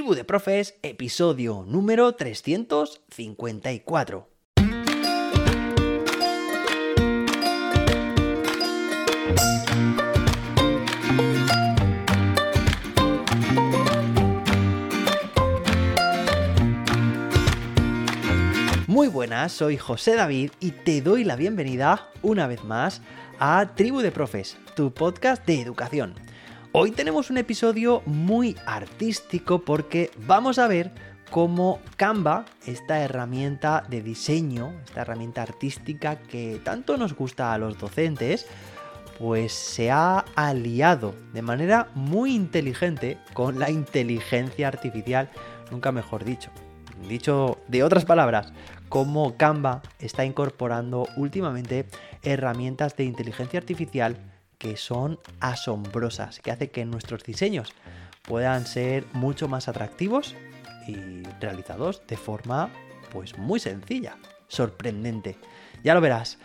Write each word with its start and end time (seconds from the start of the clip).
Tribu 0.00 0.14
de 0.14 0.24
Profes, 0.24 0.76
episodio 0.82 1.62
número 1.68 2.14
354. 2.14 4.30
Muy 18.86 19.08
buenas, 19.08 19.52
soy 19.52 19.76
José 19.76 20.14
David 20.14 20.52
y 20.60 20.70
te 20.70 21.02
doy 21.02 21.24
la 21.24 21.36
bienvenida 21.36 22.08
una 22.22 22.46
vez 22.46 22.64
más 22.64 23.02
a 23.38 23.74
Tribu 23.74 24.00
de 24.00 24.12
Profes, 24.12 24.56
tu 24.74 24.94
podcast 24.94 25.44
de 25.44 25.60
educación. 25.60 26.29
Hoy 26.72 26.92
tenemos 26.92 27.30
un 27.30 27.38
episodio 27.38 28.00
muy 28.06 28.56
artístico 28.64 29.64
porque 29.64 30.12
vamos 30.24 30.60
a 30.60 30.68
ver 30.68 30.92
cómo 31.32 31.80
Canva, 31.96 32.44
esta 32.64 33.00
herramienta 33.00 33.84
de 33.88 34.02
diseño, 34.02 34.72
esta 34.84 35.00
herramienta 35.00 35.42
artística 35.42 36.20
que 36.20 36.60
tanto 36.62 36.96
nos 36.96 37.16
gusta 37.16 37.52
a 37.52 37.58
los 37.58 37.76
docentes, 37.76 38.46
pues 39.18 39.52
se 39.52 39.90
ha 39.90 40.20
aliado 40.36 41.12
de 41.32 41.42
manera 41.42 41.88
muy 41.96 42.36
inteligente 42.36 43.18
con 43.34 43.58
la 43.58 43.68
inteligencia 43.68 44.68
artificial, 44.68 45.28
nunca 45.72 45.90
mejor 45.90 46.24
dicho. 46.24 46.52
Dicho 47.08 47.58
de 47.66 47.82
otras 47.82 48.04
palabras, 48.04 48.52
cómo 48.88 49.36
Canva 49.36 49.82
está 49.98 50.24
incorporando 50.24 51.08
últimamente 51.16 51.86
herramientas 52.22 52.96
de 52.96 53.04
inteligencia 53.06 53.58
artificial 53.58 54.29
que 54.60 54.76
son 54.76 55.18
asombrosas, 55.40 56.38
que 56.38 56.50
hace 56.52 56.70
que 56.70 56.84
nuestros 56.84 57.24
diseños 57.24 57.72
puedan 58.22 58.66
ser 58.66 59.06
mucho 59.14 59.48
más 59.48 59.66
atractivos 59.68 60.36
y 60.86 61.22
realizados 61.40 62.06
de 62.06 62.18
forma 62.18 62.70
pues 63.10 63.38
muy 63.38 63.58
sencilla, 63.58 64.18
sorprendente. 64.48 65.36
Ya 65.82 65.94
lo 65.94 66.02
verás. 66.02 66.38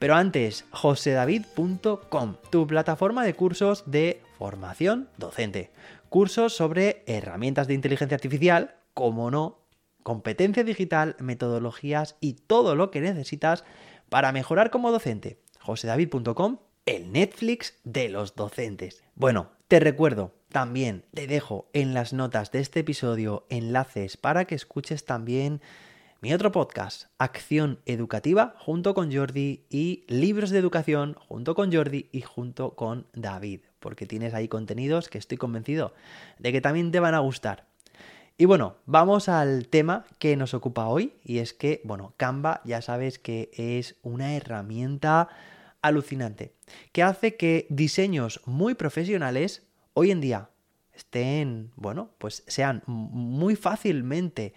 Pero 0.00 0.16
antes, 0.16 0.64
josedavid.com, 0.72 2.36
tu 2.50 2.66
plataforma 2.66 3.24
de 3.24 3.34
cursos 3.34 3.84
de 3.86 4.20
formación 4.36 5.08
docente. 5.16 5.70
Cursos 6.08 6.56
sobre 6.56 7.04
herramientas 7.06 7.68
de 7.68 7.74
inteligencia 7.74 8.16
artificial, 8.16 8.74
como 8.94 9.30
no, 9.30 9.60
competencia 10.02 10.64
digital, 10.64 11.14
metodologías 11.20 12.16
y 12.20 12.32
todo 12.32 12.74
lo 12.74 12.90
que 12.90 13.00
necesitas 13.00 13.62
para 14.08 14.32
mejorar 14.32 14.70
como 14.70 14.90
docente. 14.90 15.38
josedavid.com, 15.60 16.58
el 16.86 17.12
Netflix 17.12 17.74
de 17.84 18.08
los 18.08 18.34
docentes. 18.34 19.04
Bueno, 19.14 19.50
te 19.68 19.80
recuerdo, 19.80 20.32
también 20.48 21.04
te 21.14 21.26
dejo 21.26 21.68
en 21.72 21.94
las 21.94 22.12
notas 22.12 22.50
de 22.50 22.60
este 22.60 22.80
episodio 22.80 23.46
enlaces 23.50 24.16
para 24.16 24.44
que 24.44 24.54
escuches 24.54 25.04
también 25.04 25.60
mi 26.20 26.34
otro 26.34 26.52
podcast, 26.52 27.06
Acción 27.18 27.80
Educativa, 27.86 28.54
junto 28.58 28.92
con 28.92 29.14
Jordi 29.14 29.64
y 29.70 30.04
Libros 30.08 30.50
de 30.50 30.58
Educación, 30.58 31.14
junto 31.14 31.54
con 31.54 31.72
Jordi 31.72 32.08
y 32.12 32.20
junto 32.20 32.74
con 32.74 33.06
David, 33.14 33.60
porque 33.78 34.06
tienes 34.06 34.34
ahí 34.34 34.48
contenidos 34.48 35.08
que 35.08 35.18
estoy 35.18 35.38
convencido 35.38 35.94
de 36.38 36.52
que 36.52 36.60
también 36.60 36.90
te 36.90 37.00
van 37.00 37.14
a 37.14 37.20
gustar. 37.20 37.66
Y 38.36 38.46
bueno, 38.46 38.76
vamos 38.86 39.28
al 39.28 39.68
tema 39.68 40.04
que 40.18 40.36
nos 40.36 40.54
ocupa 40.54 40.86
hoy 40.86 41.14
y 41.22 41.38
es 41.38 41.52
que, 41.52 41.80
bueno, 41.84 42.14
Canva 42.16 42.62
ya 42.64 42.82
sabes 42.82 43.18
que 43.18 43.50
es 43.54 43.96
una 44.02 44.34
herramienta 44.34 45.28
alucinante 45.82 46.54
que 46.92 47.02
hace 47.02 47.36
que 47.36 47.66
diseños 47.70 48.40
muy 48.46 48.74
profesionales 48.74 49.66
hoy 49.94 50.10
en 50.10 50.20
día 50.20 50.50
estén, 50.92 51.72
bueno, 51.76 52.10
pues 52.18 52.44
sean 52.46 52.82
muy 52.86 53.56
fácilmente 53.56 54.54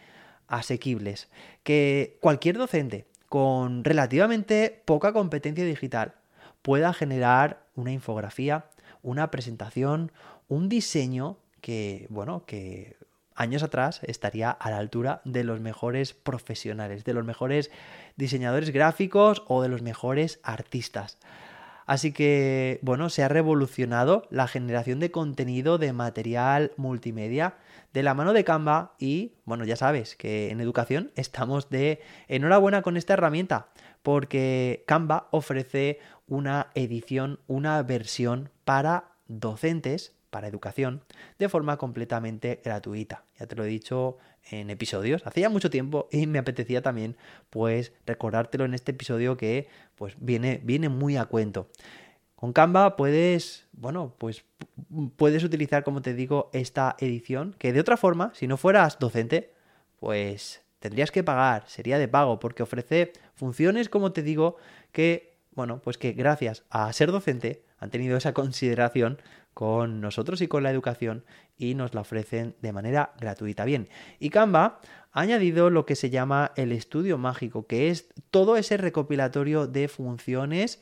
asequibles, 0.48 1.30
que 1.64 2.18
cualquier 2.22 2.58
docente 2.58 3.08
con 3.30 3.84
relativamente 3.84 4.82
poca 4.86 5.14
competencia 5.14 5.66
digital 5.66 6.16
pueda 6.62 6.94
generar 6.94 7.66
una 7.76 7.92
infografía, 7.92 8.66
una 9.02 9.32
presentación, 9.32 10.12
un 10.48 10.70
diseño 10.70 11.38
que, 11.62 12.08
bueno, 12.10 12.46
que 12.46 12.98
años 13.36 13.64
atrás 13.64 14.02
estaría 14.04 14.52
a 14.52 14.70
la 14.70 14.78
altura 14.78 15.22
de 15.26 15.44
los 15.44 15.60
mejores 15.60 16.14
profesionales, 16.14 17.04
de 17.04 17.14
los 17.14 17.26
mejores 17.26 17.72
diseñadores 18.16 18.72
gráficos 18.72 19.44
o 19.48 19.62
de 19.62 19.70
los 19.70 19.82
mejores 19.82 20.40
artistas. 20.44 21.18
Así 21.86 22.14
que, 22.14 22.80
bueno, 22.82 23.10
se 23.10 23.24
ha 23.24 23.28
revolucionado 23.28 24.26
la 24.30 24.48
generación 24.48 25.00
de 25.00 25.12
contenido 25.12 25.78
de 25.78 25.92
material 25.92 26.72
multimedia 26.78 27.56
de 27.92 28.04
la 28.04 28.14
mano 28.14 28.34
de 28.34 28.44
Canva 28.44 28.96
y, 29.00 29.34
bueno, 29.46 29.66
ya 29.66 29.76
sabes 29.76 30.16
que 30.16 30.50
en 30.50 30.62
educación 30.62 31.12
estamos 31.16 31.70
de 31.70 32.02
enhorabuena 32.28 32.82
con 32.82 32.98
esta 32.98 33.14
herramienta 33.14 33.68
porque 34.02 34.84
Canva 34.88 35.28
ofrece 35.32 36.00
una 36.28 36.68
edición, 36.74 37.40
una 37.48 37.82
versión 37.84 38.50
para 38.66 39.12
docentes 39.28 40.14
para 40.34 40.48
educación 40.48 41.04
de 41.38 41.48
forma 41.48 41.78
completamente 41.78 42.60
gratuita. 42.66 43.24
Ya 43.40 43.46
te 43.46 43.56
lo 43.56 43.64
he 43.64 43.68
dicho 43.68 44.18
en 44.50 44.72
episodios, 44.72 45.26
hacía 45.28 45.48
mucho 45.48 45.70
tiempo 45.70 46.10
y 46.12 46.26
me 46.26 46.40
apetecía 46.40 46.82
también 46.82 47.16
pues 47.52 47.94
recordártelo 48.08 48.66
en 48.66 48.74
este 48.74 48.92
episodio 48.92 49.38
que 49.38 49.68
pues 49.96 50.16
viene, 50.20 50.60
viene 50.64 50.90
muy 50.90 51.18
a 51.18 51.26
cuento. 51.26 51.70
Con 52.36 52.52
Canva 52.52 52.96
puedes, 52.96 53.68
bueno, 53.74 54.16
pues 54.18 54.44
puedes 55.16 55.44
utilizar, 55.44 55.84
como 55.84 56.02
te 56.02 56.16
digo, 56.16 56.50
esta 56.52 56.98
edición 57.00 57.56
que 57.60 57.72
de 57.72 57.80
otra 57.80 57.96
forma, 57.96 58.32
si 58.34 58.48
no 58.48 58.58
fueras 58.58 58.98
docente, 58.98 59.54
pues 60.00 60.64
tendrías 60.80 61.12
que 61.12 61.24
pagar, 61.24 61.64
sería 61.68 62.00
de 62.00 62.08
pago, 62.08 62.40
porque 62.40 62.64
ofrece 62.64 63.14
funciones, 63.36 63.88
como 63.88 64.12
te 64.12 64.24
digo, 64.24 64.58
que, 64.92 65.38
bueno, 65.54 65.80
pues 65.80 66.00
que 66.00 66.12
gracias 66.12 66.64
a 66.72 66.92
ser 66.92 67.12
docente 67.12 67.64
han 67.84 67.90
tenido 67.90 68.16
esa 68.16 68.34
consideración 68.34 69.22
con 69.54 70.00
nosotros 70.00 70.42
y 70.42 70.48
con 70.48 70.64
la 70.64 70.72
educación 70.72 71.26
y 71.58 71.76
nos 71.76 71.94
la 71.94 72.02
ofrecen 72.02 72.56
de 72.62 72.72
manera 72.72 73.14
gratuita. 73.20 73.66
Bien, 73.66 73.90
y 74.20 74.30
Canva 74.30 74.80
ha 75.12 75.22
añadido 75.22 75.70
lo 75.70 75.86
que 75.86 75.98
se 75.98 76.10
llama 76.10 76.54
el 76.56 76.72
estudio 76.72 77.18
mágico, 77.18 77.68
que 77.68 77.90
es 77.90 78.08
todo 78.32 78.56
ese 78.56 78.78
recopilatorio 78.78 79.68
de 79.68 79.90
funciones 79.90 80.82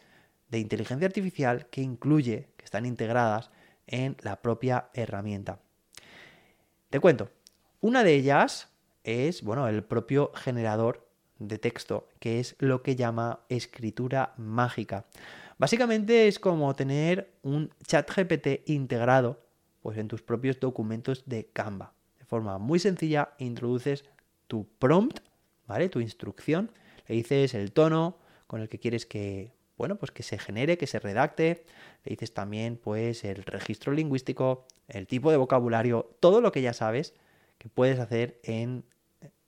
de 0.50 0.59
inteligencia 0.59 1.07
artificial 1.07 1.66
que 1.72 1.81
incluye, 1.81 2.50
que 2.56 2.66
están 2.66 2.85
integradas 2.85 3.50
en 3.88 4.16
la 4.22 4.41
propia 4.44 4.89
herramienta. 4.94 5.59
Te 6.91 7.00
cuento, 7.00 7.31
una 7.79 8.03
de 8.03 8.13
ellas 8.13 8.69
es, 9.03 9.41
bueno, 9.41 9.68
el 9.68 9.83
propio 9.83 10.31
generador 10.35 11.09
de 11.39 11.57
texto, 11.57 12.09
que 12.19 12.39
es 12.39 12.56
lo 12.59 12.83
que 12.83 12.95
llama 12.95 13.39
escritura 13.50 14.35
mágica. 14.38 15.06
Básicamente 15.61 16.27
es 16.27 16.39
como 16.39 16.73
tener 16.73 17.35
un 17.44 17.69
chat 17.85 18.09
GPT 18.09 18.67
integrado 18.67 19.45
pues, 19.83 19.95
en 19.99 20.07
tus 20.07 20.23
propios 20.23 20.59
documentos 20.59 21.22
de 21.27 21.51
Canva. 21.53 21.94
De 22.17 22.25
forma 22.25 22.57
muy 22.57 22.79
sencilla, 22.79 23.35
introduces 23.38 24.03
tu 24.47 24.67
prompt, 24.79 25.19
¿vale? 25.67 25.88
Tu 25.88 26.00
instrucción, 26.00 26.71
le 27.07 27.13
dices 27.13 27.53
el 27.53 27.73
tono 27.73 28.17
con 28.47 28.61
el 28.61 28.69
que 28.69 28.79
quieres 28.79 29.05
que, 29.05 29.53
bueno, 29.77 29.97
pues 29.97 30.09
que 30.09 30.23
se 30.23 30.39
genere, 30.39 30.79
que 30.79 30.88
se 30.88 30.97
redacte, 30.97 31.63
le 32.05 32.09
dices 32.09 32.33
también 32.33 32.75
pues 32.75 33.23
el 33.23 33.44
registro 33.44 33.94
lingüístico, 33.94 34.66
el 34.88 35.05
tipo 35.05 35.29
de 35.29 35.38
vocabulario, 35.38 36.09
todo 36.19 36.41
lo 36.41 36.51
que 36.51 36.63
ya 36.63 36.73
sabes 36.73 37.13
que 37.59 37.69
puedes 37.69 38.00
hacer 38.00 38.39
en 38.41 38.83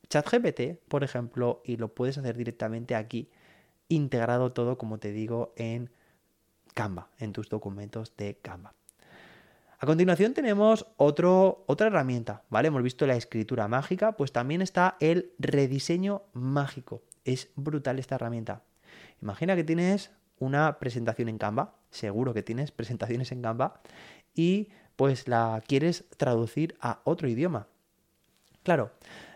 ChatGPT, 0.09 0.77
por 0.87 1.03
ejemplo, 1.03 1.63
y 1.65 1.77
lo 1.77 1.95
puedes 1.95 2.19
hacer 2.19 2.37
directamente 2.37 2.93
aquí, 2.93 3.31
integrado 3.89 4.51
todo, 4.51 4.77
como 4.77 4.99
te 4.99 5.11
digo, 5.11 5.55
en 5.57 5.89
Canva, 6.73 7.09
en 7.19 7.33
tus 7.33 7.49
documentos 7.49 8.15
de 8.17 8.35
Canva. 8.41 8.73
A 9.83 9.85
continuación 9.85 10.33
tenemos 10.33 10.85
otra 10.95 11.87
herramienta, 11.87 12.43
¿vale? 12.49 12.69
Hemos 12.69 12.83
visto 12.83 13.05
la 13.05 13.17
escritura 13.17 13.67
mágica, 13.67 14.13
pues 14.13 14.31
también 14.31 14.61
está 14.61 14.95
el 15.01 15.33
rediseño 15.39 16.23
mágico. 16.31 17.01
Es 17.25 17.49
brutal 17.57 17.99
esta 17.99 18.15
herramienta. 18.15 18.63
Imagina 19.21 19.57
que 19.57 19.65
tienes 19.65 20.11
una 20.39 20.79
presentación 20.79 21.27
en 21.27 21.37
Canva, 21.37 21.75
seguro 21.89 22.33
que 22.33 22.43
tienes 22.43 22.71
presentaciones 22.79 23.33
en 23.33 23.41
Canva, 23.41 23.81
y 24.33 24.69
pues 24.95 25.27
la 25.27 25.61
quieres 25.67 26.05
traducir 26.15 26.77
a 26.79 27.01
otro 27.03 27.27
idioma. 27.27 27.67
Claro, 28.63 28.91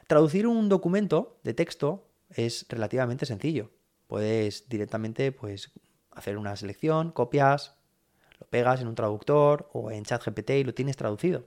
traducir 0.07 0.47
un 0.47 0.69
documento 0.69 1.39
de 1.43 1.53
texto 1.53 2.07
es 2.29 2.65
relativamente 2.69 3.25
sencillo. 3.25 3.71
Puedes 4.07 4.69
directamente 4.69 5.33
pues 5.33 5.71
hacer 6.17 6.37
una 6.37 6.55
selección, 6.55 7.11
copias, 7.11 7.75
lo 8.39 8.47
pegas 8.47 8.81
en 8.81 8.87
un 8.87 8.95
traductor 8.95 9.69
o 9.73 9.91
en 9.91 10.03
ChatGPT 10.03 10.49
y 10.51 10.63
lo 10.63 10.73
tienes 10.73 10.97
traducido. 10.97 11.45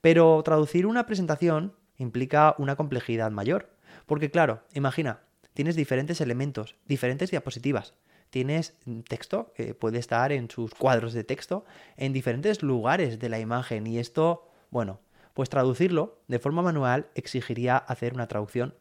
Pero 0.00 0.42
traducir 0.42 0.86
una 0.86 1.06
presentación 1.06 1.74
implica 1.98 2.54
una 2.58 2.76
complejidad 2.76 3.30
mayor. 3.30 3.70
Porque 4.06 4.30
claro, 4.30 4.62
imagina, 4.74 5.20
tienes 5.54 5.76
diferentes 5.76 6.20
elementos, 6.20 6.76
diferentes 6.86 7.30
diapositivas. 7.30 7.94
Tienes 8.30 8.74
texto 9.08 9.52
que 9.54 9.74
puede 9.74 9.98
estar 9.98 10.32
en 10.32 10.50
sus 10.50 10.74
cuadros 10.74 11.12
de 11.12 11.24
texto 11.24 11.64
en 11.96 12.12
diferentes 12.12 12.62
lugares 12.62 13.18
de 13.18 13.28
la 13.28 13.38
imagen 13.38 13.86
y 13.86 13.98
esto, 13.98 14.48
bueno, 14.70 15.00
pues 15.32 15.48
traducirlo 15.48 16.18
de 16.28 16.38
forma 16.38 16.62
manual 16.62 17.08
exigiría 17.14 17.76
hacer 17.76 18.14
una 18.14 18.26
traducción, 18.26 18.74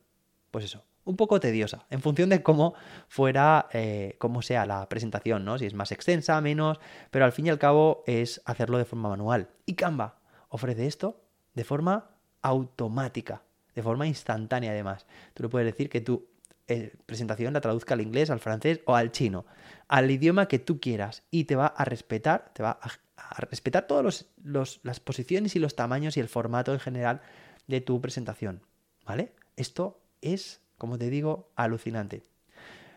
pues 0.51 0.65
eso, 0.65 0.83
un 1.05 1.15
poco 1.15 1.39
tediosa, 1.39 1.85
en 1.89 2.01
función 2.01 2.29
de 2.29 2.43
cómo 2.43 2.73
fuera, 3.07 3.67
eh, 3.71 4.15
cómo 4.17 4.41
sea 4.41 4.65
la 4.65 4.89
presentación, 4.89 5.45
¿no? 5.45 5.57
Si 5.57 5.65
es 5.65 5.73
más 5.73 5.91
extensa, 5.91 6.41
menos, 6.41 6.79
pero 7.11 7.25
al 7.25 7.31
fin 7.31 7.45
y 7.45 7.49
al 7.49 7.59
cabo 7.59 8.03
es 8.07 8.41
hacerlo 8.45 8.77
de 8.77 8.85
forma 8.85 9.09
manual. 9.09 9.49
Y 9.65 9.75
Canva 9.75 10.19
ofrece 10.49 10.87
esto 10.87 11.21
de 11.53 11.63
forma 11.63 12.09
automática, 12.41 13.43
de 13.75 13.83
forma 13.83 14.07
instantánea 14.07 14.71
además. 14.71 15.05
Tú 15.33 15.43
le 15.43 15.49
puedes 15.49 15.65
decir 15.65 15.89
que 15.89 16.01
tu 16.01 16.27
eh, 16.67 16.95
presentación 17.05 17.53
la 17.53 17.61
traduzca 17.61 17.93
al 17.93 18.01
inglés, 18.01 18.31
al 18.31 18.39
francés 18.39 18.81
o 18.85 18.95
al 18.95 19.11
chino, 19.11 19.45
al 19.87 20.09
idioma 20.09 20.47
que 20.47 20.57
tú 20.57 20.79
quieras 20.79 21.23
y 21.29 21.43
te 21.43 21.55
va 21.55 21.67
a 21.67 21.85
respetar, 21.85 22.51
te 22.53 22.63
va 22.63 22.79
a, 22.81 23.41
respetar 23.41 23.85
todas 23.85 24.25
las 24.43 24.99
posiciones 24.99 25.55
y 25.55 25.59
los 25.59 25.75
tamaños 25.75 26.17
y 26.17 26.19
el 26.19 26.27
formato 26.27 26.73
en 26.73 26.79
general 26.79 27.21
de 27.67 27.81
tu 27.81 28.01
presentación, 28.01 28.61
¿vale? 29.05 29.33
Esto 29.55 30.01
es 30.21 30.61
como 30.77 30.97
te 30.97 31.09
digo, 31.09 31.51
alucinante. 31.55 32.23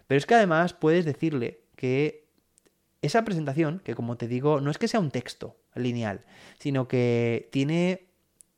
Pero 0.07 0.19
es 0.19 0.27
que 0.27 0.35
además 0.35 0.73
puedes 0.73 1.05
decirle 1.05 1.61
que 1.77 2.29
esa 3.03 3.25
presentación, 3.25 3.81
que 3.85 3.95
como 3.95 4.17
te 4.17 4.29
digo, 4.29 4.61
no 4.61 4.71
es 4.71 4.79
que 4.79 4.89
sea 4.89 5.01
un 5.01 5.11
texto 5.11 5.57
lineal, 5.75 6.25
sino 6.59 6.89
que 6.89 7.49
tiene 7.53 8.09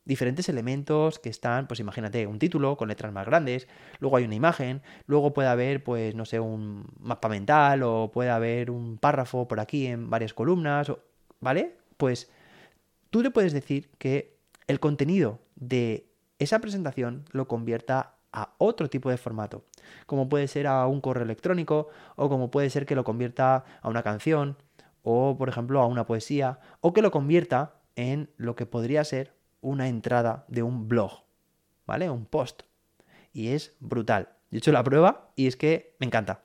diferentes 0.05 0.49
elementos 0.49 1.19
que 1.19 1.29
están, 1.29 1.67
pues 1.67 1.79
imagínate, 1.81 2.27
un 2.27 2.39
título 2.39 2.77
con 2.77 2.89
letras 2.89 3.13
más 3.13 3.27
grandes, 3.27 3.69
luego 3.99 4.17
hay 4.17 4.25
una 4.25 4.35
imagen, 4.35 4.83
luego 5.07 5.35
puede 5.35 5.49
haber, 5.49 5.85
pues 5.85 6.15
no 6.15 6.25
sé, 6.25 6.41
un 6.41 6.87
mapa 6.99 7.29
mental 7.29 7.83
o 7.83 8.11
puede 8.11 8.31
haber 8.31 8.71
un 8.71 8.99
párrafo 8.99 9.47
por 9.47 9.61
aquí 9.61 9.87
en 9.87 10.11
varias 10.11 10.35
columnas, 10.35 10.93
¿vale? 11.41 11.77
Pues 11.97 12.31
tú 13.11 13.23
le 13.23 13.31
puedes 13.31 13.53
decir 13.53 13.91
que 13.99 14.39
el 14.67 14.81
contenido 14.81 15.41
de 15.57 16.11
esa 16.39 16.61
presentación 16.61 17.25
lo 17.33 17.47
convierta 17.47 18.17
a 18.33 18.55
otro 18.59 18.89
tipo 18.89 19.11
de 19.11 19.17
formato, 19.17 19.65
como 20.07 20.29
puede 20.29 20.49
ser 20.49 20.67
a 20.67 20.87
un 20.87 21.01
correo 21.01 21.25
electrónico 21.25 21.89
o 22.17 22.29
como 22.29 22.51
puede 22.51 22.71
ser 22.71 22.87
que 22.87 22.95
lo 22.95 23.05
convierta 23.05 23.65
a 23.83 23.89
una 23.89 24.03
canción 24.03 24.57
o 25.03 25.37
por 25.37 25.49
ejemplo 25.49 25.81
a 25.81 25.87
una 25.87 26.07
poesía 26.07 26.61
o 26.81 26.93
que 26.93 27.03
lo 27.03 27.11
convierta 27.11 27.75
en 27.97 28.31
lo 28.37 28.55
que 28.57 28.67
podría 28.67 29.05
ser 29.05 29.35
una 29.61 29.89
entrada 29.89 30.45
de 30.49 30.63
un 30.63 30.89
blog, 30.89 31.25
¿vale? 31.87 32.09
Un 32.09 32.25
post. 32.25 32.63
Y 33.33 33.49
es 33.49 33.75
brutal. 33.81 34.29
Yo 34.51 34.57
he 34.57 34.59
hecho 34.59 34.73
la 34.73 34.83
prueba 34.83 35.31
y 35.37 35.47
es 35.47 35.57
que 35.57 35.95
me 35.99 36.07
encanta. 36.07 36.43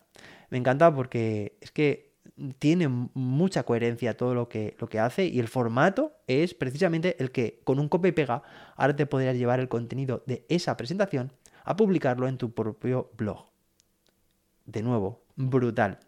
Me 0.49 0.57
encanta 0.57 0.93
porque 0.93 1.57
es 1.61 1.71
que 1.71 2.15
tiene 2.59 2.87
mucha 2.87 3.63
coherencia 3.63 4.17
todo 4.17 4.33
lo 4.33 4.49
que, 4.49 4.75
lo 4.79 4.87
que 4.87 4.99
hace 4.99 5.25
y 5.25 5.39
el 5.39 5.47
formato 5.47 6.13
es 6.27 6.53
precisamente 6.53 7.15
el 7.19 7.31
que 7.31 7.61
con 7.63 7.79
un 7.79 7.87
copia 7.87 8.09
y 8.09 8.11
pega 8.11 8.43
ahora 8.75 8.95
te 8.95 9.05
podrías 9.05 9.37
llevar 9.37 9.59
el 9.59 9.69
contenido 9.69 10.23
de 10.25 10.45
esa 10.49 10.75
presentación 10.75 11.31
a 11.65 11.75
publicarlo 11.75 12.27
en 12.27 12.37
tu 12.37 12.53
propio 12.53 13.11
blog. 13.17 13.47
De 14.65 14.81
nuevo, 14.81 15.21
brutal. 15.35 15.99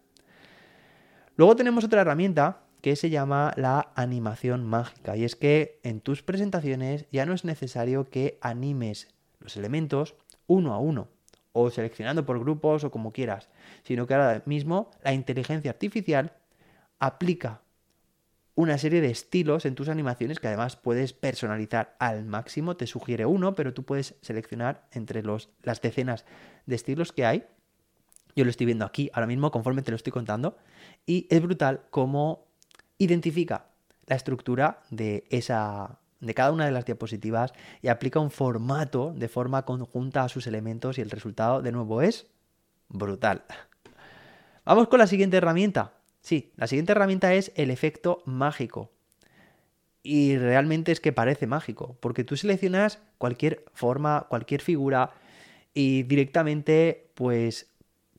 Luego 1.36 1.54
tenemos 1.54 1.84
otra 1.84 2.00
herramienta 2.00 2.62
que 2.80 2.96
se 2.96 3.10
llama 3.10 3.52
la 3.56 3.92
animación 3.94 4.64
mágica 4.64 5.16
y 5.16 5.24
es 5.24 5.36
que 5.36 5.80
en 5.82 6.00
tus 6.00 6.22
presentaciones 6.22 7.06
ya 7.10 7.26
no 7.26 7.34
es 7.34 7.44
necesario 7.44 8.08
que 8.08 8.38
animes 8.40 9.08
los 9.40 9.56
elementos 9.56 10.14
uno 10.46 10.74
a 10.74 10.78
uno 10.78 11.08
o 11.52 11.70
seleccionando 11.70 12.24
por 12.24 12.38
grupos 12.38 12.84
o 12.84 12.90
como 12.90 13.12
quieras, 13.12 13.48
sino 13.82 14.06
que 14.06 14.14
ahora 14.14 14.42
mismo 14.46 14.90
la 15.02 15.12
inteligencia 15.12 15.72
artificial 15.72 16.32
aplica 16.98 17.62
una 18.58 18.76
serie 18.76 19.00
de 19.00 19.08
estilos 19.08 19.66
en 19.66 19.76
tus 19.76 19.88
animaciones 19.88 20.40
que 20.40 20.48
además 20.48 20.74
puedes 20.74 21.12
personalizar 21.12 21.94
al 22.00 22.24
máximo. 22.24 22.76
Te 22.76 22.88
sugiere 22.88 23.24
uno, 23.24 23.54
pero 23.54 23.72
tú 23.72 23.84
puedes 23.84 24.16
seleccionar 24.20 24.88
entre 24.90 25.22
los, 25.22 25.48
las 25.62 25.80
decenas 25.80 26.24
de 26.66 26.74
estilos 26.74 27.12
que 27.12 27.24
hay. 27.24 27.44
Yo 28.34 28.42
lo 28.42 28.50
estoy 28.50 28.66
viendo 28.66 28.84
aquí 28.84 29.10
ahora 29.12 29.28
mismo 29.28 29.52
conforme 29.52 29.82
te 29.82 29.92
lo 29.92 29.96
estoy 29.96 30.10
contando. 30.10 30.58
Y 31.06 31.28
es 31.30 31.40
brutal 31.40 31.82
cómo 31.90 32.48
identifica 32.98 33.66
la 34.06 34.16
estructura 34.16 34.82
de 34.90 35.28
esa 35.30 36.00
de 36.18 36.34
cada 36.34 36.50
una 36.50 36.66
de 36.66 36.72
las 36.72 36.84
diapositivas 36.84 37.52
y 37.80 37.86
aplica 37.86 38.18
un 38.18 38.32
formato 38.32 39.14
de 39.14 39.28
forma 39.28 39.64
conjunta 39.64 40.24
a 40.24 40.28
sus 40.28 40.48
elementos 40.48 40.98
y 40.98 41.00
el 41.00 41.10
resultado 41.10 41.62
de 41.62 41.70
nuevo 41.70 42.02
es 42.02 42.26
brutal. 42.88 43.44
Vamos 44.64 44.88
con 44.88 44.98
la 44.98 45.06
siguiente 45.06 45.36
herramienta, 45.36 45.92
Sí, 46.28 46.52
la 46.56 46.66
siguiente 46.66 46.92
herramienta 46.92 47.32
es 47.32 47.52
el 47.54 47.70
efecto 47.70 48.22
mágico. 48.26 48.90
Y 50.02 50.36
realmente 50.36 50.92
es 50.92 51.00
que 51.00 51.10
parece 51.14 51.46
mágico, 51.46 51.96
porque 52.00 52.22
tú 52.22 52.36
seleccionas 52.36 52.98
cualquier 53.16 53.64
forma, 53.72 54.26
cualquier 54.28 54.60
figura 54.60 55.12
y 55.72 56.02
directamente, 56.02 57.12
pues, 57.14 57.70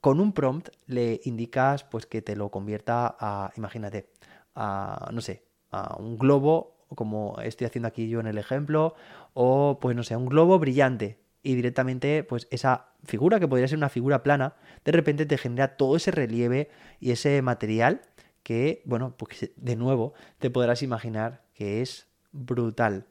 con 0.02 0.20
un 0.20 0.34
prompt 0.34 0.70
le 0.88 1.22
indicas, 1.24 1.84
pues, 1.84 2.08
que 2.08 2.24
te 2.24 2.36
lo 2.36 2.50
convierta 2.50 3.16
a, 3.20 3.52
imagínate, 3.58 4.10
a, 4.56 5.12
no 5.14 5.22
sé, 5.22 5.44
a 5.70 5.96
un 5.98 6.18
globo, 6.18 6.78
como 6.96 7.40
estoy 7.44 7.68
haciendo 7.68 7.90
aquí 7.90 8.10
yo 8.10 8.20
en 8.22 8.28
el 8.28 8.40
ejemplo, 8.40 8.96
o, 9.36 9.78
pues, 9.80 9.96
no 9.96 10.02
sé, 10.02 10.16
un 10.16 10.26
globo 10.30 10.58
brillante. 10.58 11.20
Y 11.42 11.56
directamente, 11.56 12.24
pues, 12.24 12.48
esa 12.52 12.88
figura, 13.04 13.40
que 13.40 13.48
podría 13.48 13.68
ser 13.68 13.78
una 13.78 13.90
figura 13.90 14.24
plana, 14.24 14.56
de 14.84 14.92
repente 14.92 15.26
te 15.26 15.38
genera 15.38 15.78
todo 15.78 15.96
ese 15.96 16.12
relieve 16.12 16.70
y 17.00 17.12
ese 17.12 17.42
material 17.42 18.02
que, 18.44 18.82
bueno, 18.86 19.16
pues 19.18 19.52
de 19.56 19.76
nuevo 19.76 20.14
te 20.40 20.50
podrás 20.50 20.82
imaginar 20.82 21.44
que 21.54 21.82
es 21.82 22.08
brutal. 22.32 23.06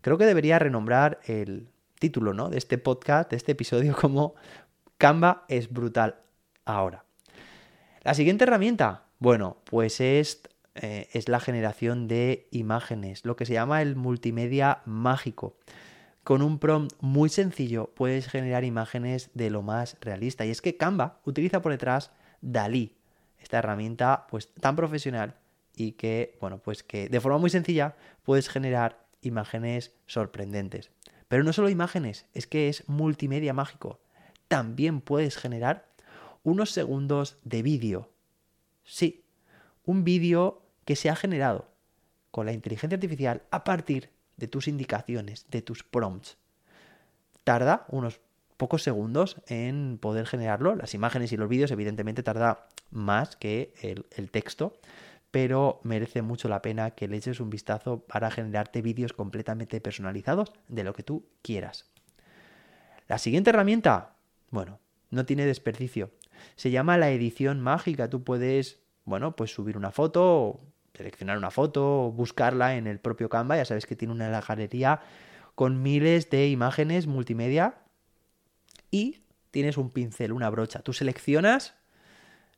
Creo 0.00 0.18
que 0.18 0.26
debería 0.26 0.58
renombrar 0.58 1.20
el 1.24 1.68
título, 1.98 2.34
¿no? 2.34 2.48
De 2.48 2.58
este 2.58 2.78
podcast, 2.78 3.30
de 3.30 3.36
este 3.36 3.52
episodio, 3.52 3.94
como 4.00 4.34
Canva 4.98 5.44
es 5.48 5.72
brutal 5.72 6.16
ahora. 6.64 7.04
La 8.02 8.14
siguiente 8.14 8.44
herramienta, 8.44 9.04
bueno, 9.20 9.58
pues 9.64 10.00
es, 10.00 10.42
eh, 10.74 11.08
es 11.12 11.28
la 11.28 11.38
generación 11.38 12.08
de 12.08 12.48
imágenes, 12.50 13.24
lo 13.24 13.36
que 13.36 13.46
se 13.46 13.52
llama 13.52 13.82
el 13.82 13.94
multimedia 13.94 14.82
mágico. 14.84 15.56
Con 16.24 16.40
un 16.40 16.60
prompt 16.60 16.94
muy 17.00 17.28
sencillo 17.28 17.90
puedes 17.94 18.28
generar 18.28 18.62
imágenes 18.62 19.30
de 19.34 19.50
lo 19.50 19.62
más 19.62 19.96
realista. 20.00 20.46
Y 20.46 20.50
es 20.50 20.62
que 20.62 20.76
Canva 20.76 21.20
utiliza 21.24 21.62
por 21.62 21.72
detrás 21.72 22.12
Dalí, 22.40 22.96
esta 23.38 23.58
herramienta 23.58 24.26
pues 24.30 24.52
tan 24.54 24.76
profesional 24.76 25.34
y 25.74 25.92
que, 25.92 26.36
bueno, 26.40 26.58
pues 26.58 26.84
que 26.84 27.08
de 27.08 27.20
forma 27.20 27.38
muy 27.38 27.50
sencilla 27.50 27.96
puedes 28.22 28.48
generar 28.48 29.04
imágenes 29.20 29.94
sorprendentes. 30.06 30.90
Pero 31.26 31.42
no 31.42 31.52
solo 31.52 31.70
imágenes, 31.70 32.26
es 32.34 32.46
que 32.46 32.68
es 32.68 32.88
multimedia 32.88 33.52
mágico. 33.52 34.00
También 34.46 35.00
puedes 35.00 35.36
generar 35.36 35.88
unos 36.44 36.70
segundos 36.70 37.38
de 37.42 37.62
vídeo. 37.62 38.10
Sí, 38.84 39.24
un 39.84 40.04
vídeo 40.04 40.62
que 40.84 40.94
se 40.94 41.10
ha 41.10 41.16
generado 41.16 41.68
con 42.30 42.46
la 42.46 42.52
inteligencia 42.52 42.96
artificial 42.96 43.42
a 43.50 43.64
partir 43.64 44.10
de 44.42 44.48
tus 44.48 44.66
indicaciones, 44.66 45.46
de 45.50 45.62
tus 45.62 45.84
prompts. 45.84 46.36
Tarda 47.44 47.86
unos 47.90 48.20
pocos 48.56 48.82
segundos 48.82 49.36
en 49.46 49.98
poder 49.98 50.26
generarlo. 50.26 50.74
Las 50.74 50.94
imágenes 50.94 51.30
y 51.30 51.36
los 51.36 51.48
vídeos 51.48 51.70
evidentemente 51.70 52.24
tarda 52.24 52.66
más 52.90 53.36
que 53.36 53.72
el, 53.82 54.30
texto, 54.32 54.80
pero 55.30 55.78
merece 55.84 56.22
mucho 56.22 56.48
la 56.48 56.60
pena 56.60 56.90
que 56.90 57.06
le 57.06 57.18
eches 57.18 57.38
un 57.38 57.50
vistazo 57.50 58.00
para 58.00 58.32
generarte 58.32 58.82
vídeos 58.82 59.12
completamente 59.12 59.80
personalizados 59.80 60.52
de 60.66 60.82
lo 60.82 60.92
que 60.92 61.04
tú 61.04 61.24
quieras. 61.42 61.88
La 63.06 63.18
siguiente 63.18 63.50
herramienta, 63.50 64.16
bueno, 64.50 64.80
no 65.10 65.24
tiene 65.24 65.46
desperdicio. 65.46 66.10
Se 66.56 66.72
llama 66.72 66.98
la 66.98 67.12
edición 67.12 67.60
mágica. 67.60 68.10
Tú 68.10 68.24
puedes, 68.24 68.80
bueno, 69.04 69.36
pues 69.36 69.54
subir 69.54 69.76
una 69.76 69.92
foto, 69.92 70.58
seleccionar 71.02 71.36
una 71.36 71.50
foto, 71.50 72.12
buscarla 72.12 72.76
en 72.76 72.86
el 72.86 73.00
propio 73.00 73.28
Canva. 73.28 73.56
Ya 73.56 73.64
sabes 73.64 73.86
que 73.86 73.96
tiene 73.96 74.14
una 74.14 74.40
galería 74.40 75.00
con 75.56 75.82
miles 75.82 76.30
de 76.30 76.48
imágenes 76.48 77.08
multimedia 77.08 77.74
y 78.90 79.24
tienes 79.50 79.76
un 79.76 79.90
pincel, 79.90 80.32
una 80.32 80.48
brocha. 80.48 80.80
Tú 80.80 80.92
seleccionas 80.92 81.74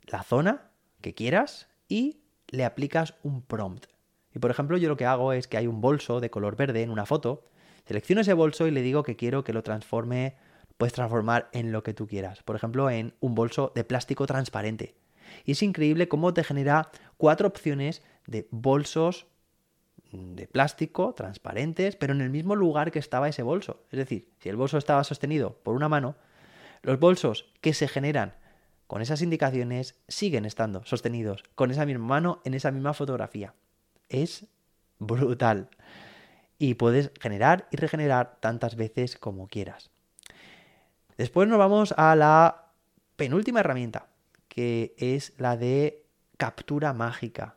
la 0.07 0.23
zona 0.23 0.71
que 1.01 1.15
quieras 1.15 1.69
y 1.89 2.21
le 2.49 2.65
aplicas 2.65 3.15
un 3.23 3.41
prompt. 3.41 3.87
Y 4.35 4.39
por 4.39 4.51
ejemplo, 4.51 4.77
yo 4.77 4.89
lo 4.89 4.97
que 4.97 5.07
hago 5.07 5.33
es 5.33 5.49
que 5.49 5.57
hay 5.57 5.67
un 5.67 5.81
bolso 5.81 6.21
de 6.21 6.31
color 6.31 6.57
verde 6.57 6.83
en 6.83 6.91
una 6.91 7.07
foto, 7.07 7.49
selecciono 7.87 8.21
ese 8.21 8.35
bolso 8.35 8.67
y 8.67 8.71
le 8.71 8.83
digo 8.83 9.03
que 9.03 9.17
quiero 9.17 9.43
que 9.43 9.55
lo 9.55 9.63
transforme, 9.63 10.37
puedes 10.77 10.93
transformar 10.93 11.49
en 11.53 11.73
lo 11.73 11.83
que 11.83 11.95
tú 11.95 12.07
quieras. 12.07 12.43
Por 12.43 12.57
ejemplo, 12.57 12.91
en 12.91 13.15
un 13.21 13.35
bolso 13.35 13.73
de 13.75 13.85
plástico 13.85 14.27
transparente. 14.27 14.97
Y 15.45 15.53
es 15.53 15.63
increíble 15.63 16.09
cómo 16.09 16.35
te 16.35 16.45
genera 16.45 16.91
cuatro 17.17 17.49
opciones 17.49 18.03
de 18.26 18.49
bolsos 18.50 19.26
de 20.12 20.47
plástico 20.47 21.12
transparentes, 21.14 21.97
pero 21.97 22.14
en 22.14 22.21
el 22.21 22.31
mismo 22.31 22.54
lugar 22.54 22.93
que 22.93 22.99
estaba 22.99 23.28
ese 23.28 23.43
bolso. 23.43 23.83
Es 23.90 23.99
decir, 23.99 24.28
si 24.38 24.49
el 24.49 24.57
bolso 24.57 24.78
estaba 24.78 25.02
sostenido 25.04 25.59
por 25.62 25.75
una 25.75 25.88
mano, 25.88 26.14
los 26.83 27.00
bolsos 27.00 27.47
que 27.61 27.75
se 27.75 27.88
generan 27.88 28.35
con 28.87 29.02
esas 29.02 29.23
indicaciones 29.23 29.97
siguen 30.09 30.45
estando 30.45 30.85
sostenidos 30.85 31.43
con 31.54 31.71
esa 31.71 31.87
misma 31.87 32.04
mano 32.04 32.40
en 32.45 32.54
esa 32.54 32.71
misma 32.71 32.95
fotografía. 32.95 33.54
Es 34.09 34.47
brutal. 34.99 35.69
y 36.57 36.75
puedes 36.75 37.11
generar 37.21 37.66
y 37.73 37.76
regenerar 37.76 38.38
tantas 38.40 38.76
veces 38.76 39.16
como 39.16 39.49
quieras. 39.49 39.90
Después 41.19 41.49
nos 41.49 41.59
vamos 41.59 41.93
a 41.97 42.14
la 42.14 42.71
penúltima 43.16 43.61
herramienta, 43.61 44.07
que 44.49 44.95
es 44.99 45.33
la 45.38 45.57
de 45.57 46.04
captura 46.37 46.93
mágica. 46.93 47.57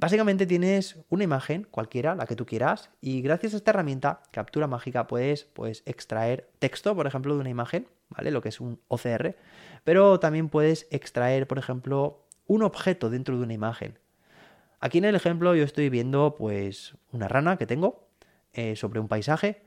Básicamente 0.00 0.46
tienes 0.46 0.96
una 1.10 1.24
imagen, 1.24 1.66
cualquiera, 1.70 2.14
la 2.14 2.24
que 2.24 2.34
tú 2.34 2.46
quieras, 2.46 2.88
y 3.02 3.20
gracias 3.20 3.52
a 3.52 3.58
esta 3.58 3.72
herramienta, 3.72 4.22
captura 4.30 4.66
mágica, 4.66 5.06
puedes 5.06 5.44
pues, 5.44 5.82
extraer 5.84 6.48
texto, 6.58 6.96
por 6.96 7.06
ejemplo, 7.06 7.34
de 7.34 7.40
una 7.40 7.50
imagen, 7.50 7.86
¿vale? 8.08 8.30
Lo 8.30 8.40
que 8.40 8.48
es 8.48 8.60
un 8.60 8.80
OCR, 8.88 9.36
pero 9.84 10.18
también 10.18 10.48
puedes 10.48 10.86
extraer, 10.90 11.46
por 11.46 11.58
ejemplo, 11.58 12.26
un 12.46 12.62
objeto 12.62 13.10
dentro 13.10 13.36
de 13.36 13.44
una 13.44 13.52
imagen. 13.52 13.98
Aquí 14.80 14.96
en 14.96 15.04
el 15.04 15.16
ejemplo 15.16 15.54
yo 15.54 15.64
estoy 15.64 15.90
viendo 15.90 16.34
pues 16.34 16.96
una 17.12 17.28
rana 17.28 17.58
que 17.58 17.66
tengo 17.66 18.08
eh, 18.54 18.76
sobre 18.76 19.00
un 19.00 19.08
paisaje 19.08 19.62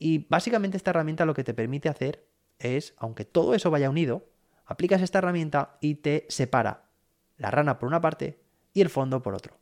y 0.00 0.26
básicamente 0.28 0.76
esta 0.76 0.90
herramienta 0.90 1.24
lo 1.26 1.34
que 1.34 1.44
te 1.44 1.54
permite 1.54 1.88
hacer 1.88 2.26
es, 2.58 2.92
aunque 2.96 3.24
todo 3.24 3.54
eso 3.54 3.70
vaya 3.70 3.88
unido, 3.88 4.26
aplicas 4.66 5.00
esta 5.00 5.18
herramienta 5.18 5.78
y 5.80 5.94
te 5.94 6.26
separa 6.28 6.90
la 7.36 7.52
rana 7.52 7.78
por 7.78 7.86
una 7.86 8.00
parte 8.00 8.47
y 8.78 8.80
el 8.80 8.90
fondo 8.90 9.20
por 9.22 9.34
otro. 9.34 9.56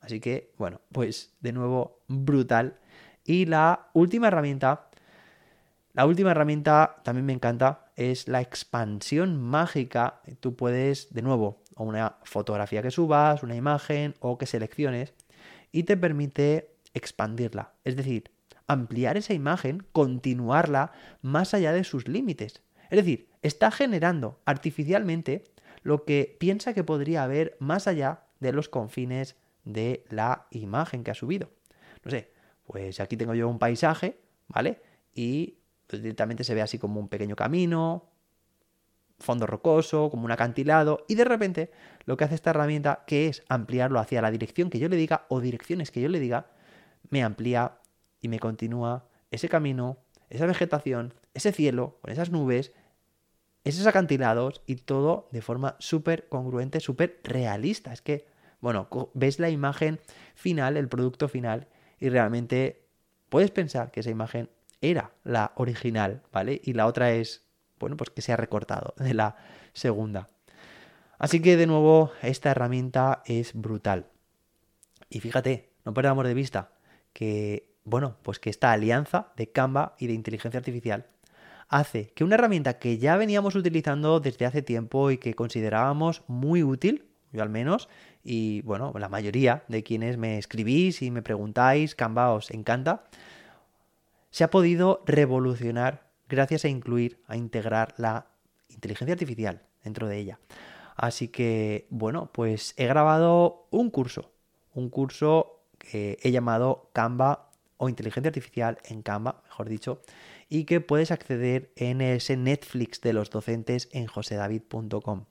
Así 0.00 0.18
que, 0.18 0.52
bueno, 0.58 0.80
pues 0.90 1.36
de 1.40 1.52
nuevo, 1.52 2.02
brutal. 2.08 2.80
Y 3.24 3.46
la 3.46 3.88
última 3.92 4.26
herramienta, 4.26 4.90
la 5.92 6.06
última 6.06 6.32
herramienta 6.32 6.96
también 7.04 7.24
me 7.24 7.32
encanta, 7.32 7.92
es 7.94 8.26
la 8.26 8.40
expansión 8.40 9.40
mágica. 9.40 10.22
Tú 10.40 10.56
puedes, 10.56 11.14
de 11.14 11.22
nuevo, 11.22 11.62
una 11.76 12.16
fotografía 12.24 12.82
que 12.82 12.90
subas, 12.90 13.44
una 13.44 13.54
imagen 13.54 14.14
o 14.18 14.38
que 14.38 14.46
selecciones 14.46 15.14
y 15.70 15.84
te 15.84 15.96
permite 15.96 16.74
expandirla. 16.94 17.74
Es 17.84 17.94
decir, 17.94 18.32
ampliar 18.66 19.16
esa 19.16 19.34
imagen, 19.34 19.86
continuarla 19.92 20.90
más 21.22 21.54
allá 21.54 21.72
de 21.72 21.84
sus 21.84 22.08
límites. 22.08 22.62
Es 22.90 22.96
decir, 22.96 23.28
está 23.42 23.70
generando 23.70 24.40
artificialmente 24.46 25.44
lo 25.86 26.04
que 26.04 26.36
piensa 26.40 26.74
que 26.74 26.82
podría 26.82 27.22
haber 27.22 27.56
más 27.60 27.86
allá 27.86 28.24
de 28.40 28.52
los 28.52 28.68
confines 28.68 29.36
de 29.64 30.04
la 30.10 30.48
imagen 30.50 31.04
que 31.04 31.12
ha 31.12 31.14
subido. 31.14 31.50
No 32.04 32.10
sé, 32.10 32.32
pues 32.66 32.98
aquí 32.98 33.16
tengo 33.16 33.34
yo 33.34 33.48
un 33.48 33.60
paisaje, 33.60 34.18
¿vale? 34.48 34.82
Y 35.14 35.58
directamente 35.88 36.42
se 36.42 36.56
ve 36.56 36.62
así 36.62 36.80
como 36.80 36.98
un 36.98 37.08
pequeño 37.08 37.36
camino, 37.36 38.10
fondo 39.20 39.46
rocoso, 39.46 40.10
como 40.10 40.24
un 40.24 40.32
acantilado, 40.32 41.04
y 41.06 41.14
de 41.14 41.24
repente 41.24 41.70
lo 42.04 42.16
que 42.16 42.24
hace 42.24 42.34
esta 42.34 42.50
herramienta, 42.50 43.04
que 43.06 43.28
es 43.28 43.44
ampliarlo 43.48 44.00
hacia 44.00 44.20
la 44.20 44.32
dirección 44.32 44.70
que 44.70 44.80
yo 44.80 44.88
le 44.88 44.96
diga 44.96 45.26
o 45.28 45.40
direcciones 45.40 45.92
que 45.92 46.00
yo 46.00 46.08
le 46.08 46.18
diga, 46.18 46.50
me 47.10 47.22
amplía 47.22 47.78
y 48.20 48.26
me 48.26 48.40
continúa 48.40 49.08
ese 49.30 49.48
camino, 49.48 49.98
esa 50.30 50.46
vegetación, 50.46 51.14
ese 51.32 51.52
cielo, 51.52 52.00
con 52.02 52.10
esas 52.10 52.30
nubes, 52.30 52.72
esos 53.68 53.86
acantilados 53.86 54.62
y 54.66 54.76
todo 54.76 55.28
de 55.32 55.42
forma 55.42 55.76
súper 55.78 56.28
congruente, 56.28 56.80
súper 56.80 57.20
realista. 57.24 57.92
Es 57.92 58.02
que, 58.02 58.26
bueno, 58.60 58.88
ves 59.14 59.38
la 59.38 59.50
imagen 59.50 60.00
final, 60.34 60.76
el 60.76 60.88
producto 60.88 61.28
final, 61.28 61.68
y 61.98 62.08
realmente 62.08 62.86
puedes 63.28 63.50
pensar 63.50 63.90
que 63.90 64.00
esa 64.00 64.10
imagen 64.10 64.50
era 64.80 65.12
la 65.24 65.52
original, 65.56 66.22
¿vale? 66.32 66.60
Y 66.62 66.74
la 66.74 66.86
otra 66.86 67.12
es, 67.12 67.44
bueno, 67.78 67.96
pues 67.96 68.10
que 68.10 68.22
se 68.22 68.32
ha 68.32 68.36
recortado 68.36 68.94
de 68.98 69.14
la 69.14 69.36
segunda. 69.72 70.28
Así 71.18 71.40
que 71.40 71.56
de 71.56 71.66
nuevo, 71.66 72.12
esta 72.22 72.50
herramienta 72.50 73.22
es 73.24 73.54
brutal. 73.54 74.06
Y 75.08 75.20
fíjate, 75.20 75.72
no 75.84 75.94
perdamos 75.94 76.26
de 76.26 76.34
vista 76.34 76.72
que 77.12 77.76
bueno, 77.86 78.16
pues 78.22 78.40
que 78.40 78.50
esta 78.50 78.72
alianza 78.72 79.32
de 79.36 79.52
Canva 79.52 79.94
y 79.98 80.08
de 80.08 80.12
inteligencia 80.12 80.58
artificial 80.58 81.06
hace 81.68 82.12
que 82.14 82.24
una 82.24 82.34
herramienta 82.34 82.78
que 82.78 82.98
ya 82.98 83.16
veníamos 83.16 83.54
utilizando 83.54 84.20
desde 84.20 84.46
hace 84.46 84.62
tiempo 84.62 85.10
y 85.10 85.18
que 85.18 85.34
considerábamos 85.34 86.22
muy 86.26 86.62
útil, 86.62 87.04
yo 87.32 87.42
al 87.42 87.50
menos, 87.50 87.88
y 88.22 88.62
bueno, 88.62 88.92
la 88.98 89.08
mayoría 89.08 89.64
de 89.68 89.82
quienes 89.82 90.16
me 90.16 90.38
escribís 90.38 91.02
y 91.02 91.10
me 91.10 91.22
preguntáis, 91.22 91.94
Canva 91.94 92.32
os 92.32 92.50
encanta, 92.50 93.04
se 94.30 94.44
ha 94.44 94.50
podido 94.50 95.02
revolucionar 95.06 96.06
gracias 96.28 96.64
a 96.64 96.68
incluir, 96.68 97.22
a 97.26 97.36
integrar 97.36 97.94
la 97.96 98.26
inteligencia 98.68 99.12
artificial 99.14 99.62
dentro 99.82 100.08
de 100.08 100.18
ella. 100.18 100.38
Así 100.96 101.28
que, 101.28 101.86
bueno, 101.90 102.30
pues 102.32 102.74
he 102.76 102.86
grabado 102.86 103.66
un 103.70 103.90
curso, 103.90 104.32
un 104.74 104.88
curso 104.88 105.62
que 105.78 106.18
he 106.22 106.30
llamado 106.30 106.90
Canva 106.92 107.50
o 107.76 107.88
inteligencia 107.88 108.28
artificial 108.28 108.78
en 108.84 109.02
Canva, 109.02 109.42
mejor 109.44 109.68
dicho, 109.68 110.00
y 110.48 110.64
que 110.64 110.80
puedes 110.80 111.10
acceder 111.10 111.72
en 111.76 112.00
ese 112.00 112.36
Netflix 112.36 113.00
de 113.00 113.12
los 113.12 113.30
docentes 113.30 113.88
en 113.92 114.06
josedavid.com. 114.06 115.24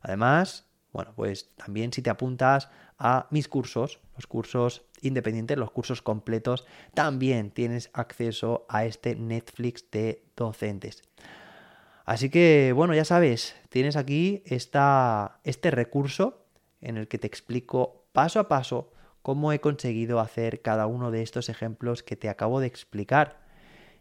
Además, 0.00 0.66
bueno, 0.92 1.12
pues 1.16 1.54
también 1.56 1.92
si 1.92 2.02
te 2.02 2.10
apuntas 2.10 2.68
a 2.98 3.26
mis 3.30 3.48
cursos, 3.48 4.00
los 4.14 4.26
cursos 4.26 4.82
independientes, 5.00 5.58
los 5.58 5.70
cursos 5.70 6.02
completos, 6.02 6.66
también 6.94 7.50
tienes 7.50 7.90
acceso 7.92 8.66
a 8.68 8.84
este 8.84 9.16
Netflix 9.16 9.90
de 9.90 10.24
docentes. 10.36 11.02
Así 12.04 12.30
que, 12.30 12.72
bueno, 12.74 12.94
ya 12.94 13.04
sabes, 13.04 13.56
tienes 13.68 13.96
aquí 13.96 14.42
esta, 14.46 15.40
este 15.44 15.70
recurso 15.70 16.46
en 16.80 16.96
el 16.96 17.08
que 17.08 17.18
te 17.18 17.26
explico 17.26 18.06
paso 18.12 18.40
a 18.40 18.48
paso 18.48 18.92
cómo 19.22 19.52
he 19.52 19.60
conseguido 19.60 20.20
hacer 20.20 20.62
cada 20.62 20.86
uno 20.86 21.10
de 21.10 21.22
estos 21.22 21.48
ejemplos 21.48 22.02
que 22.02 22.16
te 22.16 22.28
acabo 22.28 22.60
de 22.60 22.66
explicar. 22.66 23.41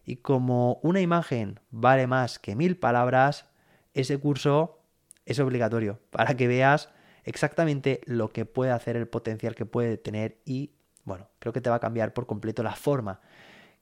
Y 0.06 0.18
como 0.18 0.80
una 0.84 1.02
imagen 1.02 1.60
vale 1.70 2.08
más 2.08 2.40
que 2.40 2.56
mil 2.56 2.78
palabras, 2.78 3.46
ese 3.94 4.20
curso 4.20 4.80
es 5.26 5.40
obligatorio 5.40 6.00
para 6.10 6.36
que 6.36 6.48
veas 6.48 6.90
exactamente 7.24 8.02
lo 8.06 8.30
que 8.30 8.46
puede 8.46 8.72
hacer, 8.72 8.96
el 8.96 9.08
potencial 9.08 9.56
que 9.56 9.66
puede 9.66 9.98
tener 9.98 10.38
y, 10.46 10.72
bueno, 11.06 11.28
creo 11.40 11.54
que 11.54 11.62
te 11.62 11.70
va 11.70 11.76
a 11.78 11.80
cambiar 11.80 12.14
por 12.14 12.26
completo 12.26 12.64
la 12.64 12.76
forma 12.76 13.22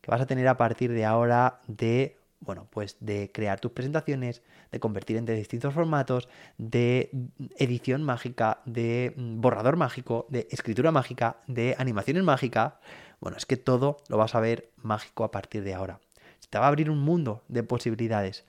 que 0.01 0.11
vas 0.11 0.21
a 0.21 0.25
tener 0.25 0.47
a 0.47 0.57
partir 0.57 0.91
de 0.91 1.05
ahora 1.05 1.61
de 1.67 2.19
bueno, 2.41 2.67
pues 2.69 2.97
de 2.99 3.31
crear 3.33 3.59
tus 3.59 3.71
presentaciones, 3.71 4.41
de 4.71 4.79
convertir 4.79 5.17
entre 5.17 5.35
distintos 5.35 5.73
formatos, 5.73 6.29
de 6.57 7.11
edición 7.57 8.03
mágica, 8.03 8.61
de 8.65 9.13
borrador 9.17 9.75
mágico, 9.75 10.25
de 10.29 10.47
escritura 10.49 10.91
mágica, 10.91 11.38
de 11.47 11.75
animaciones 11.77 12.23
mágicas. 12.23 12.73
Bueno, 13.19 13.38
es 13.38 13.45
que 13.45 13.57
todo 13.57 13.97
lo 14.07 14.17
vas 14.17 14.35
a 14.35 14.39
ver 14.39 14.71
mágico 14.77 15.25
a 15.25 15.31
partir 15.31 15.63
de 15.63 15.73
ahora. 15.73 15.99
Te 16.50 16.58
va 16.58 16.65
a 16.65 16.67
abrir 16.69 16.89
un 16.89 17.00
mundo 17.00 17.43
de 17.48 17.63
posibilidades. 17.63 18.46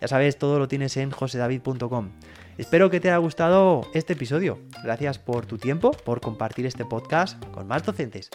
Ya 0.00 0.08
sabes, 0.08 0.38
todo 0.38 0.58
lo 0.58 0.68
tienes 0.68 0.96
en 0.96 1.10
josedavid.com. 1.10 2.10
Espero 2.56 2.90
que 2.90 3.00
te 3.00 3.08
haya 3.08 3.18
gustado 3.18 3.82
este 3.94 4.12
episodio. 4.14 4.58
Gracias 4.82 5.18
por 5.18 5.46
tu 5.46 5.58
tiempo, 5.58 5.92
por 5.92 6.20
compartir 6.20 6.66
este 6.66 6.84
podcast 6.84 7.42
con 7.52 7.66
más 7.66 7.84
docentes. 7.84 8.30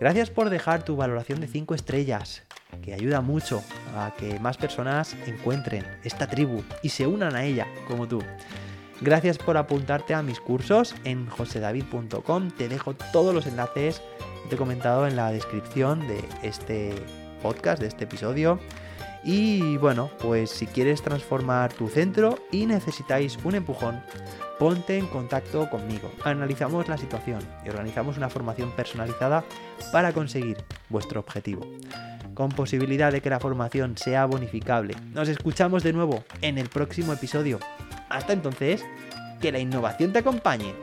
Gracias 0.00 0.30
por 0.30 0.50
dejar 0.50 0.84
tu 0.84 0.96
valoración 0.96 1.40
de 1.40 1.46
5 1.46 1.74
estrellas, 1.74 2.42
que 2.82 2.92
ayuda 2.92 3.22
mucho 3.22 3.62
a 3.94 4.14
que 4.18 4.38
más 4.40 4.58
personas 4.58 5.16
encuentren 5.26 5.86
esta 6.04 6.26
tribu 6.26 6.62
y 6.82 6.90
se 6.90 7.06
unan 7.06 7.34
a 7.34 7.44
ella 7.44 7.66
como 7.86 8.06
tú. 8.06 8.22
Gracias 9.00 9.38
por 9.38 9.56
apuntarte 9.56 10.14
a 10.14 10.22
mis 10.22 10.40
cursos 10.40 10.94
en 11.04 11.26
josedavid.com. 11.26 12.50
Te 12.50 12.68
dejo 12.68 12.94
todos 13.12 13.34
los 13.34 13.46
enlaces 13.46 14.00
que 14.42 14.48
te 14.50 14.54
he 14.54 14.58
comentado 14.58 15.06
en 15.06 15.16
la 15.16 15.30
descripción 15.30 16.06
de 16.08 16.24
este 16.42 16.94
podcast, 17.36 17.80
de 17.80 17.88
este 17.88 18.04
episodio. 18.04 18.58
Y 19.24 19.76
bueno, 19.78 20.10
pues 20.20 20.50
si 20.50 20.66
quieres 20.66 21.02
transformar 21.02 21.72
tu 21.72 21.88
centro 21.88 22.38
y 22.52 22.66
necesitáis 22.66 23.36
un 23.42 23.56
empujón, 23.56 24.00
ponte 24.58 24.98
en 24.98 25.06
contacto 25.06 25.68
conmigo. 25.68 26.12
Analizamos 26.24 26.88
la 26.88 26.96
situación 26.96 27.40
y 27.64 27.68
organizamos 27.68 28.16
una 28.16 28.28
formación 28.28 28.70
personalizada 28.72 29.44
para 29.92 30.12
conseguir 30.12 30.58
vuestro 30.88 31.20
objetivo. 31.20 31.66
Con 32.34 32.50
posibilidad 32.50 33.10
de 33.10 33.20
que 33.20 33.30
la 33.30 33.40
formación 33.40 33.96
sea 33.96 34.26
bonificable. 34.26 34.94
Nos 35.12 35.28
escuchamos 35.28 35.82
de 35.82 35.92
nuevo 35.92 36.22
en 36.42 36.58
el 36.58 36.68
próximo 36.68 37.12
episodio. 37.12 37.58
Hasta 38.08 38.32
entonces, 38.32 38.84
que 39.40 39.52
la 39.52 39.58
innovación 39.58 40.12
te 40.12 40.20
acompañe. 40.20 40.74